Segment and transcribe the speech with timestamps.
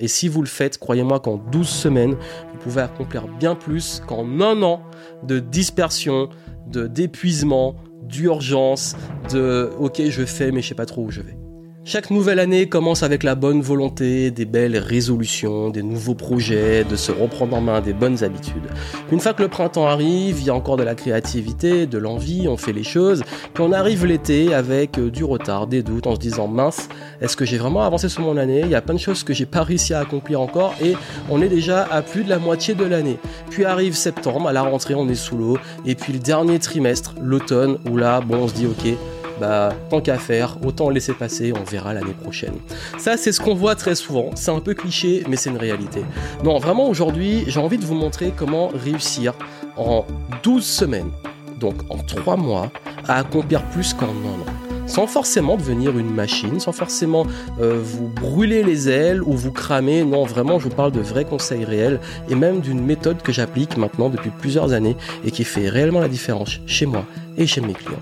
[0.00, 2.14] Et si vous le faites, croyez-moi qu'en 12 semaines,
[2.52, 4.82] vous pouvez accomplir bien plus qu'en un an
[5.24, 6.28] de dispersion,
[6.68, 8.94] de d'épuisement, d'urgence,
[9.32, 11.47] de OK, je fais mais je sais pas trop où je vais.
[11.90, 16.96] Chaque nouvelle année commence avec la bonne volonté, des belles résolutions, des nouveaux projets, de
[16.96, 18.68] se reprendre en main des bonnes habitudes.
[19.10, 22.46] Une fois que le printemps arrive, il y a encore de la créativité, de l'envie,
[22.46, 23.22] on fait les choses,
[23.54, 26.90] puis on arrive l'été avec euh, du retard, des doutes, en se disant mince,
[27.22, 28.60] est-ce que j'ai vraiment avancé sur mon année?
[28.64, 30.92] Il y a plein de choses que j'ai pas réussi à accomplir encore et
[31.30, 33.16] on est déjà à plus de la moitié de l'année.
[33.48, 37.14] Puis arrive septembre, à la rentrée on est sous l'eau, et puis le dernier trimestre,
[37.18, 38.94] l'automne, où là, bon, on se dit ok,
[39.40, 42.54] bah tant qu'à faire, autant laisser passer, on verra l'année prochaine.
[42.98, 44.30] Ça, c'est ce qu'on voit très souvent.
[44.34, 46.02] C'est un peu cliché, mais c'est une réalité.
[46.44, 49.34] Non, vraiment, aujourd'hui, j'ai envie de vous montrer comment réussir
[49.76, 50.04] en
[50.42, 51.10] 12 semaines,
[51.58, 52.70] donc en 3 mois,
[53.06, 57.26] à accomplir plus qu'en un an sans forcément devenir une machine, sans forcément
[57.60, 60.02] euh, vous brûler les ailes ou vous cramer.
[60.02, 63.76] Non, vraiment, je vous parle de vrais conseils réels et même d'une méthode que j'applique
[63.76, 67.04] maintenant depuis plusieurs années et qui fait réellement la différence chez moi
[67.38, 67.98] et chez mes clients.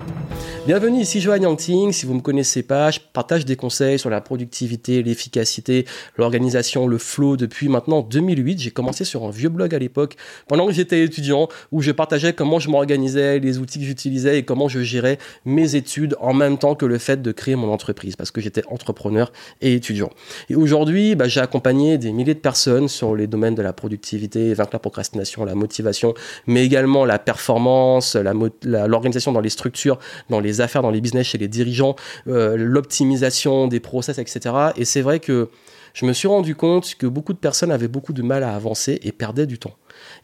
[0.65, 4.09] Bienvenue ici Johan Yangting, si vous ne me connaissez pas, je partage des conseils sur
[4.09, 5.85] la productivité, l'efficacité,
[6.17, 8.59] l'organisation, le flow depuis maintenant 2008.
[8.59, 10.17] J'ai commencé sur un vieux blog à l'époque,
[10.49, 14.43] pendant que j'étais étudiant, où je partageais comment je m'organisais, les outils que j'utilisais et
[14.43, 18.17] comment je gérais mes études en même temps que le fait de créer mon entreprise,
[18.17, 20.09] parce que j'étais entrepreneur et étudiant.
[20.49, 24.53] Et aujourd'hui, bah, j'ai accompagné des milliers de personnes sur les domaines de la productivité,
[24.53, 26.13] vaincre la procrastination, la motivation,
[26.45, 28.17] mais également la performance,
[28.65, 31.95] l'organisation dans les structures, dans les affaires, dans les business, chez les dirigeants,
[32.27, 34.55] euh, l'optimisation des process, etc.
[34.75, 35.49] Et c'est vrai que
[35.93, 38.99] je me suis rendu compte que beaucoup de personnes avaient beaucoup de mal à avancer
[39.03, 39.75] et perdaient du temps.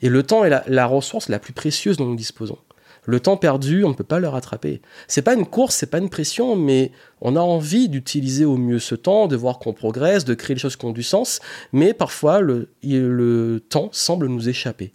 [0.02, 2.60] Et le temps est la, ressource la plus précieuse dont nous disposons.
[3.06, 4.82] Le temps perdu, on ne peut pas le rattraper.
[5.08, 8.80] C'est pas une course, c'est pas une pression, mais on a envie d'utiliser au mieux
[8.80, 11.42] ce temps, de voir qu'on progresse, de créer des choses qui ont du sens,
[11.74, 14.94] mais parfois le temps semble nous échapper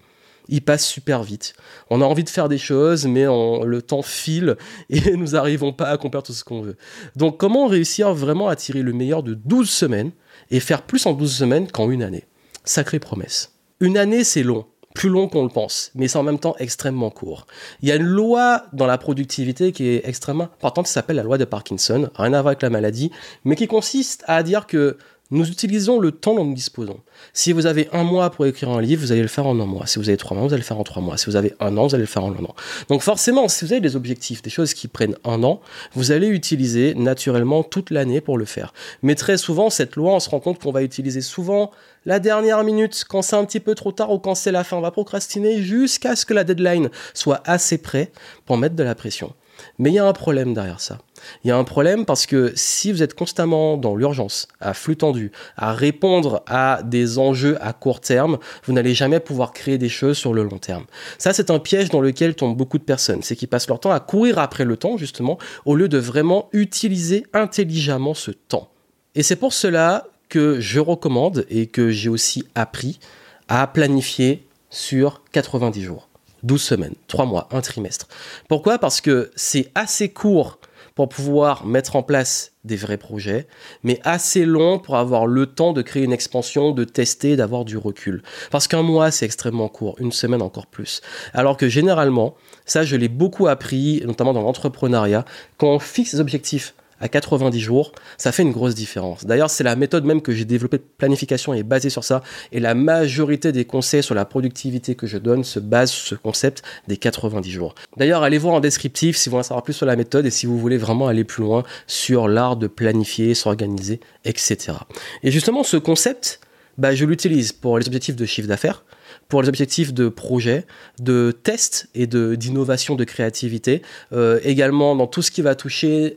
[0.48, 1.54] il passe super vite.
[1.90, 4.56] On a envie de faire des choses, mais le temps file
[4.90, 6.76] et nous n'arrivons pas à accomplir tout ce qu'on veut.
[7.16, 10.12] Donc comment réussir vraiment à tirer le meilleur de 12 semaines
[10.50, 12.24] et faire plus en 12 semaines qu'en une année?
[12.64, 13.54] Sacrée promesse.
[13.80, 14.66] Une année, c'est long
[14.98, 17.46] plus long qu'on le pense, mais c'est en même temps extrêmement court.
[17.82, 21.22] Il y a une loi dans la productivité qui est extrêmement importante, qui s'appelle la
[21.22, 23.12] loi de Parkinson, rien à voir avec la maladie,
[23.44, 24.98] mais qui consiste à dire que
[25.30, 27.00] nous utilisons le temps dont nous disposons.
[27.34, 29.66] Si vous avez un mois pour écrire un livre, vous allez le faire en un
[29.66, 29.86] mois.
[29.86, 31.18] Si vous avez trois mois, vous allez le faire en trois mois.
[31.18, 32.54] Si vous avez un an, vous allez le faire en un an.
[32.88, 35.60] Donc forcément, si vous avez des objectifs, des choses qui prennent un an,
[35.94, 38.72] vous allez utiliser naturellement toute l'année pour le faire.
[39.02, 41.72] Mais très souvent, cette loi, on se rend compte qu'on va utiliser souvent
[42.06, 44.78] la dernière minute, quand c'est un petit peu trop tard ou quand c'est la fin.
[44.78, 48.12] On va procrastiner jusqu'à ce que la deadline soit assez près
[48.46, 49.34] pour mettre de la pression.
[49.78, 50.98] Mais il y a un problème derrière ça.
[51.44, 54.96] Il y a un problème parce que si vous êtes constamment dans l'urgence, à flux
[54.96, 59.88] tendu, à répondre à des enjeux à court terme, vous n'allez jamais pouvoir créer des
[59.88, 60.84] choses sur le long terme.
[61.18, 63.22] Ça, c'est un piège dans lequel tombent beaucoup de personnes.
[63.22, 66.48] C'est qu'ils passent leur temps à courir après le temps, justement, au lieu de vraiment
[66.52, 68.70] utiliser intelligemment ce temps.
[69.14, 73.00] Et c'est pour cela que je recommande et que j'ai aussi appris
[73.48, 76.07] à planifier sur 90 jours.
[76.42, 78.08] 12 semaines, 3 mois, un trimestre.
[78.48, 78.78] Pourquoi?
[78.78, 80.58] Parce que c'est assez court
[80.94, 83.46] pour pouvoir mettre en place des vrais projets,
[83.84, 87.76] mais assez long pour avoir le temps de créer une expansion, de tester, d'avoir du
[87.76, 88.20] recul.
[88.50, 91.00] Parce qu'un mois, c'est extrêmement court, une semaine encore plus.
[91.34, 92.34] Alors que généralement,
[92.66, 95.24] ça, je l'ai beaucoup appris, notamment dans l'entrepreneuriat,
[95.56, 99.24] quand on fixe des objectifs à 90 jours, ça fait une grosse différence.
[99.24, 102.22] D'ailleurs, c'est la méthode même que j'ai développée de planification est basée sur ça.
[102.52, 106.14] Et la majorité des conseils sur la productivité que je donne se base sur ce
[106.14, 107.74] concept des 90 jours.
[107.96, 110.30] D'ailleurs, allez voir en descriptif si vous voulez en savoir plus sur la méthode et
[110.30, 114.78] si vous voulez vraiment aller plus loin sur l'art de planifier, s'organiser, etc.
[115.22, 116.40] Et justement, ce concept,
[116.78, 118.84] bah, je l'utilise pour les objectifs de chiffre d'affaires,
[119.28, 120.64] pour les objectifs de projet,
[121.00, 123.82] de test et de d'innovation, de créativité,
[124.12, 126.16] euh, également dans tout ce qui va toucher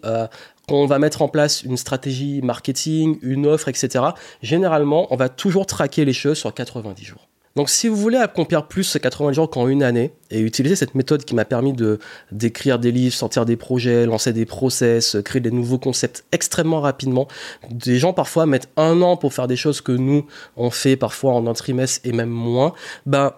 [0.77, 4.05] on va mettre en place une stratégie marketing, une offre, etc.,
[4.41, 7.27] généralement, on va toujours traquer les choses sur 90 jours.
[7.55, 10.95] Donc si vous voulez accomplir plus ce 90 jours qu'en une année et utiliser cette
[10.95, 11.99] méthode qui m'a permis de
[12.31, 17.27] d'écrire des livres, sortir des projets, lancer des process, créer des nouveaux concepts extrêmement rapidement,
[17.69, 20.25] des gens parfois mettent un an pour faire des choses que nous
[20.55, 22.73] on fait parfois en un trimestre et même moins,
[23.05, 23.33] ben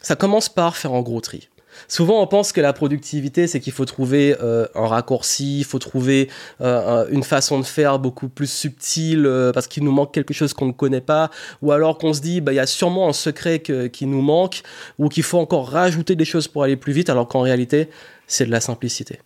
[0.00, 1.49] ça commence par faire un gros tri.
[1.88, 5.78] Souvent, on pense que la productivité, c'est qu'il faut trouver euh, un raccourci, il faut
[5.78, 6.28] trouver
[6.60, 10.54] euh, une façon de faire beaucoup plus subtile euh, parce qu'il nous manque quelque chose
[10.54, 11.30] qu'on ne connaît pas,
[11.62, 14.62] ou alors qu'on se dit, bah, il y a sûrement un secret qui nous manque,
[14.98, 17.88] ou qu'il faut encore rajouter des choses pour aller plus vite, alors qu'en réalité,
[18.26, 19.20] c'est de la simplicité.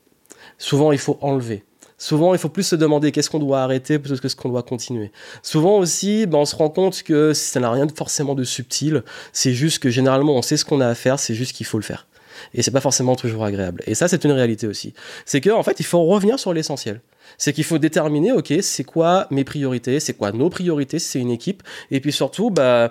[0.58, 1.64] Souvent, il faut enlever.
[1.98, 4.62] Souvent, il faut plus se demander qu'est-ce qu'on doit arrêter plutôt que ce qu'on doit
[4.62, 5.12] continuer.
[5.42, 9.04] Souvent aussi, ben, on se rend compte que ça n'a rien forcément de subtil.
[9.32, 11.78] C'est juste que généralement, on sait ce qu'on a à faire, c'est juste qu'il faut
[11.78, 12.06] le faire.
[12.52, 13.82] Et c'est pas forcément toujours agréable.
[13.86, 14.94] Et ça, c'est une réalité aussi.
[15.26, 17.00] C'est qu'en en fait, il faut revenir sur l'essentiel.
[17.38, 21.30] C'est qu'il faut déterminer, ok, c'est quoi mes priorités, c'est quoi nos priorités, c'est une
[21.30, 21.62] équipe.
[21.90, 22.88] Et puis surtout, bah,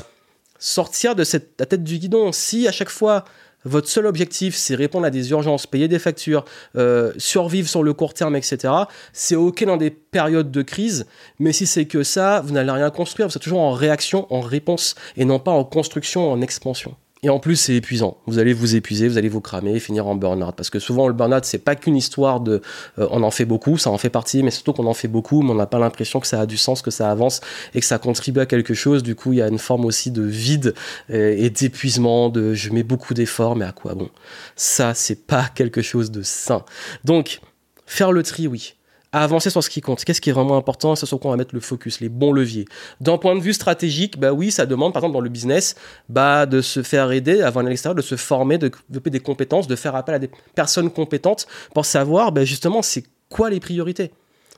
[0.59, 1.23] sortir de
[1.59, 2.31] la tête du guidon.
[2.31, 3.25] Si à chaque fois,
[3.65, 6.43] votre seul objectif, c'est répondre à des urgences, payer des factures,
[6.75, 8.73] euh, survivre sur le court terme, etc.,
[9.13, 11.05] c'est OK dans des périodes de crise,
[11.39, 14.41] mais si c'est que ça, vous n'allez rien construire, vous êtes toujours en réaction, en
[14.41, 16.95] réponse, et non pas en construction, en expansion.
[17.23, 18.17] Et en plus, c'est épuisant.
[18.27, 20.53] Vous allez vous épuiser, vous allez vous cramer, finir en burn-out.
[20.57, 22.61] Parce que souvent, le burn-out, c'est pas qu'une histoire de
[22.99, 25.41] euh, on en fait beaucoup, ça en fait partie, mais surtout qu'on en fait beaucoup,
[25.41, 27.39] mais on n'a pas l'impression que ça a du sens, que ça avance
[27.73, 29.03] et que ça contribue à quelque chose.
[29.03, 30.75] Du coup, il y a une forme aussi de vide
[31.11, 34.09] euh, et, d'épuisement, de je mets beaucoup d'efforts, mais à quoi bon?
[34.57, 36.65] Ça, c'est pas quelque chose de sain.
[37.05, 37.39] Donc,
[37.85, 38.75] faire le tri, oui
[39.13, 40.03] à avancer sur ce qui compte.
[40.03, 42.33] Qu'est-ce qui est vraiment important C'est sur quoi on va mettre le focus, les bons
[42.33, 42.65] leviers.
[42.99, 45.75] D'un point de vue stratégique, bah oui, ça demande, par exemple, dans le business,
[46.09, 49.75] bah, de se faire aider avant l'extérieur, de se former, de développer des compétences, de
[49.75, 54.11] faire appel à des personnes compétentes pour savoir, bah, justement, c'est quoi les priorités?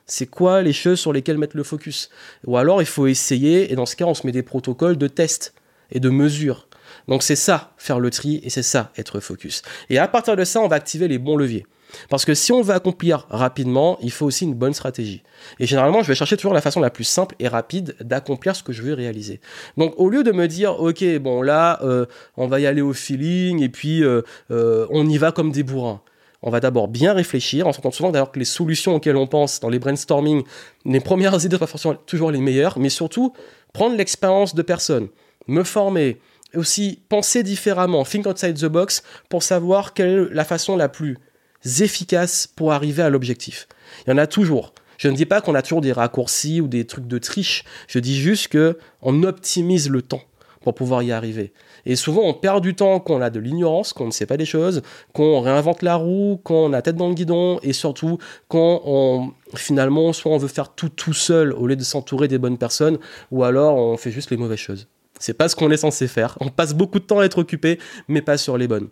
[0.06, 2.10] C'est quoi les choses sur lesquelles mettre le focus?
[2.46, 5.08] Ou alors il faut essayer, et dans ce cas on se met des protocoles de
[5.08, 5.52] test
[5.90, 6.68] et de mesure.
[7.08, 9.62] Donc c'est ça, faire le tri, et c'est ça, être focus.
[9.90, 11.66] Et à partir de ça, on va activer les bons leviers.
[12.08, 15.22] Parce que si on veut accomplir rapidement, il faut aussi une bonne stratégie.
[15.60, 18.62] Et généralement, je vais chercher toujours la façon la plus simple et rapide d'accomplir ce
[18.62, 19.40] que je veux réaliser.
[19.76, 22.06] Donc au lieu de me dire, ok, bon là, euh,
[22.36, 25.62] on va y aller au feeling et puis euh, euh, on y va comme des
[25.62, 26.00] bourrins.
[26.42, 29.58] On va d'abord bien réfléchir, en se souvent d'ailleurs que les solutions auxquelles on pense
[29.58, 30.44] dans les brainstorming,
[30.84, 33.32] les premières idées ne sont pas forcément toujours les meilleures, mais surtout
[33.72, 35.08] prendre l'expérience de personnes,
[35.48, 36.18] me former,
[36.54, 41.18] aussi penser différemment, think outside the box pour savoir quelle est la façon la plus
[41.64, 43.68] efficaces pour arriver à l'objectif.
[44.06, 44.72] Il y en a toujours.
[44.98, 47.64] Je ne dis pas qu'on a toujours des raccourcis ou des trucs de triche.
[47.88, 50.22] Je dis juste que on optimise le temps
[50.62, 51.52] pour pouvoir y arriver.
[51.84, 54.36] Et souvent, on perd du temps quand on a de l'ignorance, qu'on ne sait pas
[54.36, 54.82] des choses,
[55.12, 58.18] qu'on réinvente la roue, qu'on a tête dans le guidon, et surtout
[58.48, 62.38] quand on, finalement, soit on veut faire tout tout seul au lieu de s'entourer des
[62.38, 62.98] bonnes personnes,
[63.30, 64.88] ou alors on fait juste les mauvaises choses.
[65.20, 66.36] C'est pas ce qu'on est censé faire.
[66.40, 68.88] On passe beaucoup de temps à être occupé, mais pas sur les bonnes.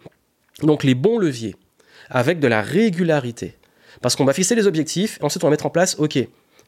[0.62, 1.56] Donc les bons leviers
[2.10, 3.56] avec de la régularité.
[4.00, 6.18] Parce qu'on va fixer les objectifs, et ensuite on va mettre en place, ok,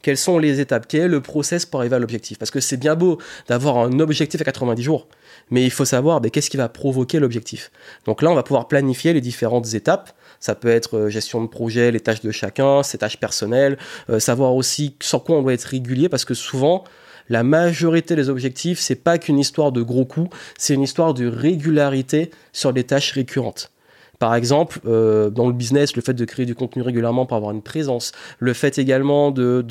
[0.03, 2.39] quelles sont les étapes, quel est le process pour arriver à l'objectif?
[2.39, 3.19] Parce que c'est bien beau
[3.49, 5.09] d'avoir un objectif à 90 jours,
[5.51, 7.71] mais il faut savoir ben, qu'est-ce qui va provoquer l'objectif?
[8.05, 10.13] Donc là, on va pouvoir planifier les différentes étapes.
[10.39, 13.79] Ça peut être euh, gestion de projet, les tâches de chacun, ses tâches personnelles,
[14.11, 16.85] euh, savoir aussi sur quoi on doit être régulier, parce que souvent,
[17.29, 21.27] la majorité des objectifs, c'est pas qu'une histoire de gros coups, c'est une histoire de
[21.27, 23.73] régularité sur les tâches récurrentes.
[24.19, 27.53] Par exemple, euh, dans le business, le fait de créer du contenu régulièrement pour avoir
[27.53, 29.65] une présence, le fait également de,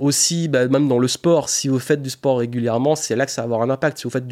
[0.00, 3.32] aussi, bah, même dans le sport, si vous faites du sport régulièrement, c'est là que
[3.32, 3.98] ça va avoir un impact.
[3.98, 4.24] Si vous faites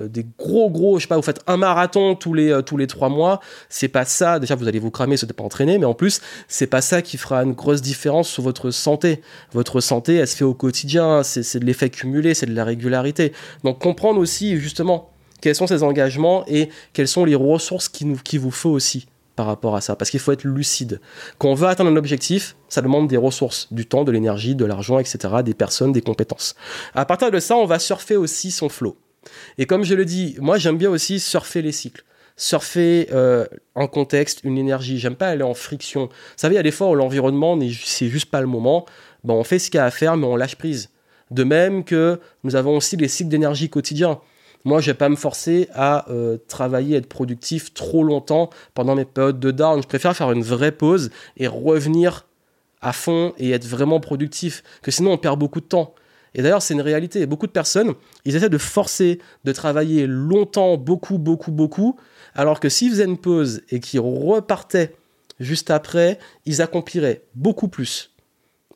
[0.00, 2.76] euh, des gros, gros, je sais pas, vous faites un marathon tous les, euh, tous
[2.76, 4.38] les trois mois, c'est pas ça.
[4.38, 7.02] Déjà, vous allez vous cramer, ce n'est pas entraîné, mais en plus, c'est pas ça
[7.02, 9.20] qui fera une grosse différence sur votre santé.
[9.52, 13.32] Votre santé, elle se fait au quotidien, c'est de l'effet cumulé, c'est de la régularité.
[13.62, 15.13] Donc, comprendre aussi, justement,
[15.44, 19.08] quels sont ces engagements et quelles sont les ressources qu'il nous, qui vous faut aussi
[19.36, 19.94] par rapport à ça.
[19.94, 21.02] Parce qu'il faut être lucide.
[21.36, 24.64] Quand on veut atteindre un objectif, ça demande des ressources, du temps, de l'énergie, de
[24.64, 26.54] l'argent, etc., des personnes, des compétences.
[26.94, 28.96] À partir de ça, on va surfer aussi son flow.
[29.58, 32.04] Et comme je le dis, moi j'aime bien aussi surfer les cycles.
[32.38, 34.98] Surfer euh, en contexte, une énergie.
[34.98, 36.06] J'aime pas aller en friction.
[36.06, 38.86] Vous savez, il y a des fois où l'environnement, c'est juste pas le moment.
[39.24, 40.88] Bon, on fait ce qu'il y a à faire, mais on lâche prise.
[41.30, 44.20] De même que nous avons aussi les cycles d'énergie quotidiens.
[44.64, 49.04] Moi, je vais pas me forcer à euh, travailler, être productif trop longtemps pendant mes
[49.04, 49.82] périodes de down.
[49.82, 52.26] Je préfère faire une vraie pause et revenir
[52.80, 54.62] à fond et être vraiment productif.
[54.82, 55.94] Que sinon, on perd beaucoup de temps.
[56.34, 57.26] Et d'ailleurs, c'est une réalité.
[57.26, 57.94] Beaucoup de personnes,
[58.24, 61.96] ils essaient de forcer de travailler longtemps, beaucoup, beaucoup, beaucoup,
[62.34, 64.94] alors que s'ils faisaient une pause et qu'ils repartaient
[65.40, 68.12] juste après, ils accompliraient beaucoup plus,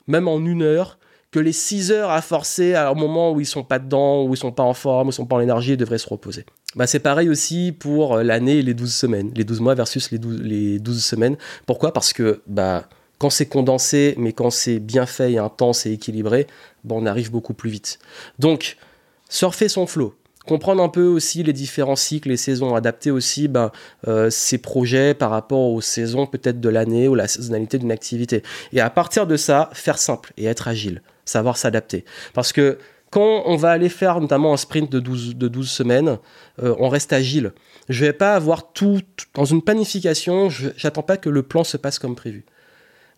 [0.06, 0.98] même en une heure,
[1.38, 4.34] que les 6 heures à forcer à un moment où ils sont pas dedans, où
[4.34, 6.44] ils sont pas en forme, où ils sont pas en énergie, ils devraient se reposer.
[6.74, 10.10] Bah, c'est pareil aussi pour euh, l'année et les 12 semaines, les 12 mois versus
[10.10, 11.36] les 12, les 12 semaines.
[11.64, 11.92] Pourquoi?
[11.92, 16.48] Parce que bah, quand c'est condensé, mais quand c'est bien fait et intense et équilibré,
[16.82, 18.00] bah, on arrive beaucoup plus vite.
[18.40, 18.76] Donc,
[19.28, 23.70] surfer son flow, comprendre un peu aussi les différents cycles, les saisons, adapter aussi ben,
[24.30, 28.42] ses projets par rapport aux saisons peut-être de l'année ou la saisonnalité d'une activité.
[28.72, 32.04] Et à partir de ça, faire simple et être agile savoir s'adapter.
[32.34, 32.78] Parce que
[33.10, 36.18] quand on va aller faire notamment un sprint de 12, de 12 semaines,
[36.62, 37.52] euh, on reste agile.
[37.88, 39.00] Je ne vais pas avoir tout
[39.34, 42.44] dans une planification, je n'attends pas que le plan se passe comme prévu.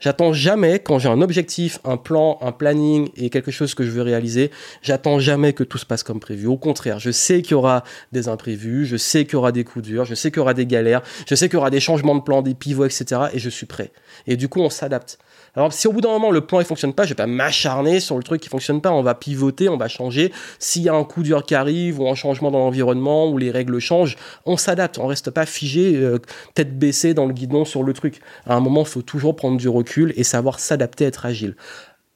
[0.01, 3.91] J'attends jamais, quand j'ai un objectif, un plan, un planning et quelque chose que je
[3.91, 4.51] veux réaliser,
[4.81, 6.47] j'attends jamais que tout se passe comme prévu.
[6.47, 9.63] Au contraire, je sais qu'il y aura des imprévus, je sais qu'il y aura des
[9.63, 11.81] coups durs, je sais qu'il y aura des galères, je sais qu'il y aura des
[11.81, 13.23] changements de plan, des pivots, etc.
[13.35, 13.93] Et je suis prêt.
[14.27, 15.19] Et du coup, on s'adapte.
[15.55, 18.01] Alors, si au bout d'un moment le plan ne fonctionne pas, je vais pas m'acharner
[18.01, 18.93] sur le truc qui fonctionne pas.
[18.93, 20.33] On va pivoter, on va changer.
[20.59, 23.51] S'il y a un coup dur qui arrive ou un changement dans l'environnement ou les
[23.51, 24.17] règles changent,
[24.47, 24.99] on s'adapte.
[24.99, 26.19] On reste pas figé, euh,
[26.55, 28.21] tête baissée dans le guidon sur le truc.
[28.47, 31.57] À un moment, il faut toujours prendre du recul et savoir s'adapter, être agile.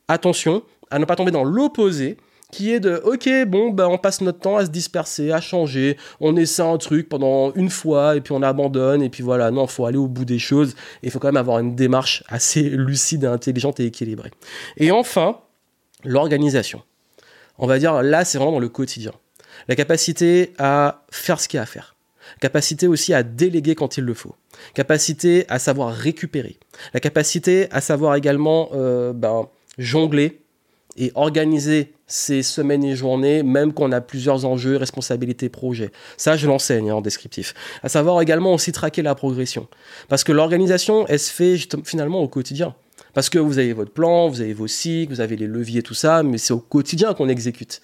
[0.08, 2.18] Attention à ne pas tomber dans l'opposé
[2.54, 5.96] qui est de ok bon ben on passe notre temps à se disperser à changer.
[6.20, 9.50] On essaie un truc pendant une fois et puis on abandonne et puis voilà.
[9.50, 12.22] Non faut aller au bout des choses et il faut quand même avoir une démarche
[12.28, 14.30] assez lucide intelligente et équilibrée.
[14.76, 15.38] Et enfin
[16.04, 16.82] l'organisation.
[17.58, 19.10] On va dire là c'est vraiment dans le quotidien.
[19.66, 21.96] La capacité à faire ce qu'il y a à faire.
[22.40, 24.36] Capacité aussi à déléguer quand il le faut.
[24.74, 26.56] Capacité à savoir récupérer.
[26.92, 30.43] La capacité à savoir également euh, ben, jongler
[30.96, 35.90] et organiser ces semaines et journées, même quand on a plusieurs enjeux, responsabilités, projets.
[36.16, 37.54] Ça, je l'enseigne hein, en descriptif.
[37.82, 39.66] À savoir également aussi traquer la progression.
[40.08, 42.74] Parce que l'organisation, elle se fait finalement au quotidien.
[43.14, 45.94] Parce que vous avez votre plan, vous avez vos cycles, vous avez les leviers, tout
[45.94, 47.80] ça, mais c'est au quotidien qu'on exécute.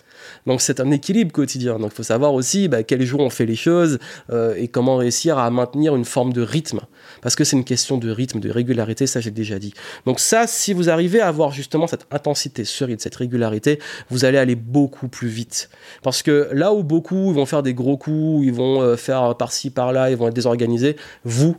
[0.46, 1.78] Donc c'est un équilibre quotidien.
[1.78, 3.98] Donc il faut savoir aussi bah, quel jour on fait les choses
[4.30, 6.80] euh, et comment réussir à maintenir une forme de rythme.
[7.22, 9.72] Parce que c'est une question de rythme, de régularité, ça j'ai déjà dit.
[10.06, 13.78] Donc ça, si vous arrivez à avoir justement cette intensité, ce rythme, cette régularité,
[14.10, 15.70] vous allez aller beaucoup plus vite.
[16.02, 19.70] Parce que là où beaucoup vont faire des gros coups, ils vont euh, faire par-ci,
[19.70, 21.56] par-là, ils vont être désorganisés, vous,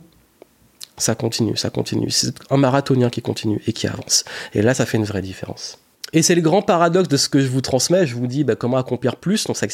[0.96, 2.10] ça continue, ça continue.
[2.10, 4.24] C'est un marathonien qui continue et qui avance.
[4.54, 5.78] Et là, ça fait une vraie différence.
[6.12, 8.06] Et c'est le grand paradoxe de ce que je vous transmets.
[8.06, 9.46] Je vous dis bah, comment accomplir plus?
[9.46, 9.66] Donc ça,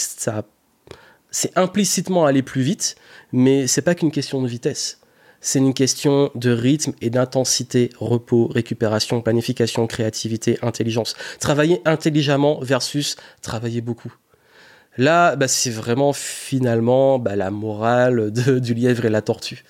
[1.30, 2.96] c'est implicitement aller plus vite,
[3.32, 5.00] mais c'est pas qu'une question de vitesse.
[5.40, 11.14] C'est une question de rythme et d'intensité, repos, récupération, planification, créativité, intelligence.
[11.38, 14.12] Travailler intelligemment versus travailler beaucoup.
[14.98, 19.64] Là, bah, c'est vraiment finalement bah, la morale du lièvre et la tortue.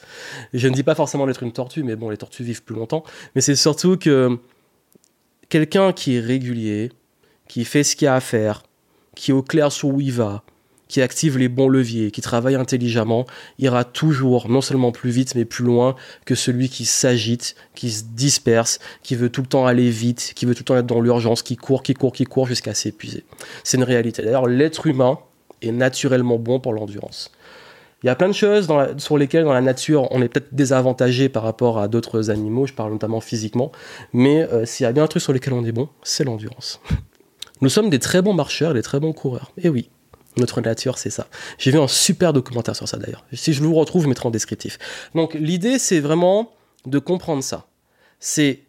[0.55, 3.05] Je ne dis pas forcément d'être une tortue, mais bon, les tortues vivent plus longtemps.
[3.35, 4.39] Mais c'est surtout que
[5.51, 6.91] quelqu'un qui est régulier,
[7.47, 8.65] qui fait ce qu'il a à faire,
[9.15, 10.43] qui est au clair sur où il va,
[10.89, 13.27] qui active les bons leviers, qui travaille intelligemment,
[13.59, 18.05] ira toujours non seulement plus vite mais plus loin que celui qui s'agite, qui se
[18.05, 21.01] disperse, qui veut tout le temps aller vite, qui veut tout le temps être dans
[21.01, 23.25] l'urgence, qui court, qui court, qui court jusqu'à s'épuiser.
[23.65, 24.23] C'est une réalité.
[24.23, 25.19] D'ailleurs, l'être humain
[25.63, 27.31] est naturellement bon pour l'endurance.
[28.05, 28.69] Il y a plein de choses
[28.99, 32.73] sur lesquelles dans la nature on est peut-être désavantagé par rapport à d'autres animaux, je
[32.73, 33.73] parle notamment physiquement,
[34.13, 36.81] mais euh, s'il y a bien un truc sur lequel on est bon, c'est l'endurance.
[37.61, 39.51] Nous sommes des très bons marcheurs, des très bons coureurs.
[39.61, 39.91] Et oui,
[40.39, 41.27] notre nature, c'est ça.
[41.59, 43.25] J'ai vu un super documentaire sur ça d'ailleurs.
[43.33, 44.79] Si je vous retrouve, je mettrai en descriptif.
[45.15, 46.53] Donc l'idée, c'est vraiment
[46.87, 47.67] de comprendre ça.
[48.21, 48.61] C'est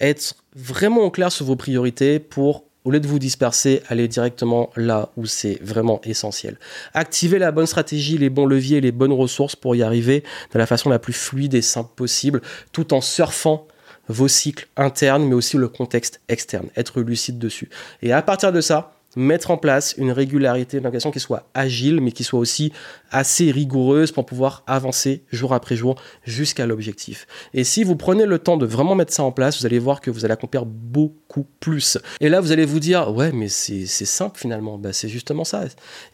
[0.00, 4.70] être vraiment au clair sur vos priorités pour au lieu de vous disperser, allez directement
[4.74, 6.58] là où c'est vraiment essentiel.
[6.94, 10.24] Activez la bonne stratégie, les bons leviers, les bonnes ressources pour y arriver
[10.54, 12.40] de la façon la plus fluide et simple possible,
[12.72, 13.68] tout en surfant
[14.08, 16.68] vos cycles internes, mais aussi le contexte externe.
[16.76, 17.68] Être lucide dessus.
[18.00, 22.12] Et à partir de ça, mettre en place une régularité d'organisation qui soit agile, mais
[22.12, 22.72] qui soit aussi
[23.10, 27.26] assez rigoureuse pour pouvoir avancer jour après jour jusqu'à l'objectif.
[27.52, 30.00] Et si vous prenez le temps de vraiment mettre ça en place, vous allez voir
[30.00, 31.98] que vous allez accomplir beaucoup plus.
[32.20, 34.78] Et là, vous allez vous dire, ouais, mais c'est simple finalement.
[34.78, 35.64] Bah, c'est justement ça.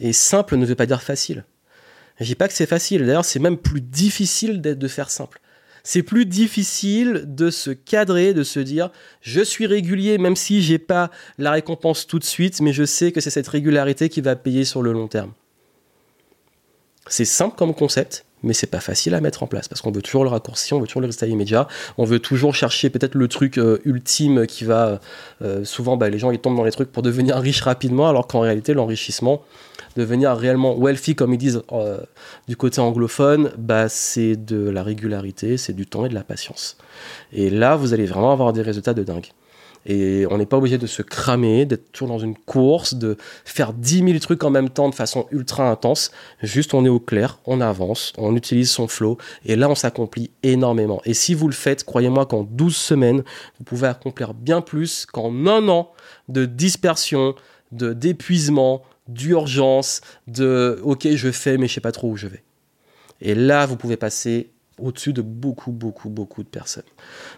[0.01, 1.45] Et simple ne veut pas dire facile.
[2.21, 3.05] Je dis pas que c'est facile.
[3.05, 5.41] D'ailleurs, c'est même plus difficile de faire simple
[5.85, 10.79] c'est plus difficile de se cadrer, de se dire je suis régulier même si j'ai
[10.79, 14.35] pas la récompense tout de suite, mais je sais que c'est cette régularité qui va
[14.35, 15.33] payer sur le long terme.
[17.07, 20.03] C'est simple comme concept, mais c'est pas facile à mettre en place parce qu'on veut
[20.03, 21.67] toujours le raccourci, on veut toujours le résultat immédiat,
[21.99, 25.01] on veut toujours chercher peut-être le truc euh, ultime qui va.
[25.43, 28.27] Euh, souvent, bah, les gens ils tombent dans les trucs pour devenir riches rapidement, alors
[28.27, 29.43] qu'en réalité, l'enrichissement,
[29.97, 31.99] devenir réellement wealthy, comme ils disent euh,
[32.49, 36.77] du côté anglophone, bah, c'est de la régularité, c'est du temps et de la patience.
[37.33, 39.27] Et là, vous allez vraiment avoir des résultats de dingue.
[39.87, 43.73] Et on n'est pas obligé de se cramer, d'être toujours dans une course, de faire
[43.73, 46.11] 10 000 trucs en même temps de façon ultra intense.
[46.43, 50.31] Juste, on est au clair, on avance, on utilise son flow, et là, on s'accomplit
[50.43, 51.01] énormément.
[51.05, 53.23] Et si vous le faites, croyez-moi qu'en 12 semaines,
[53.59, 55.91] vous pouvez accomplir bien plus qu'en un an
[56.29, 57.35] de dispersion,
[57.73, 62.43] de d'épuisement, d'urgence, de ok je fais mais je sais pas trop où je vais.
[63.21, 66.85] Et là vous pouvez passer au-dessus de beaucoup, beaucoup, beaucoup de personnes.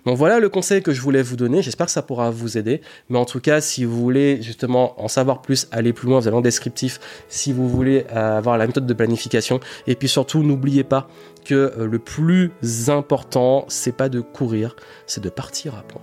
[0.04, 1.62] Donc voilà le conseil que je voulais vous donner.
[1.62, 2.80] J'espère que ça pourra vous aider.
[3.08, 6.28] Mais en tout cas, si vous voulez justement en savoir plus, aller plus loin, vous
[6.28, 6.98] avez un descriptif.
[7.28, 9.60] Si vous voulez euh, avoir la méthode de planification.
[9.86, 11.08] Et puis surtout, n'oubliez pas
[11.44, 12.50] que euh, le plus
[12.88, 14.76] important, c'est pas de courir,
[15.06, 16.02] c'est de partir à point.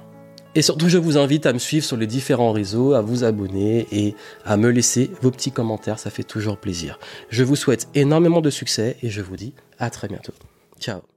[0.55, 3.87] Et surtout, je vous invite à me suivre sur les différents réseaux, à vous abonner
[3.91, 6.99] et à me laisser vos petits commentaires, ça fait toujours plaisir.
[7.29, 10.33] Je vous souhaite énormément de succès et je vous dis à très bientôt.
[10.79, 11.12] Ciao